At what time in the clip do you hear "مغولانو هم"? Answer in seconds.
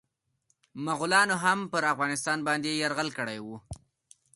0.85-1.59